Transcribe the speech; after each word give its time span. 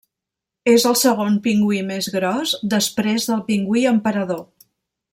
És 0.71 0.85
el 0.91 0.95
segon 1.01 1.35
pingüí 1.47 1.83
més 1.91 2.09
gros 2.15 2.57
després 2.75 3.31
del 3.31 3.47
pingüí 3.53 3.89
emperador. 3.95 4.47